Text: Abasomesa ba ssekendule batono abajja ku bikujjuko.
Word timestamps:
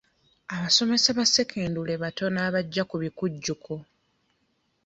Abasomesa 0.55 1.07
ba 1.17 1.25
ssekendule 1.27 1.93
batono 2.03 2.37
abajja 2.47 2.83
ku 2.89 2.95
bikujjuko. 3.01 3.73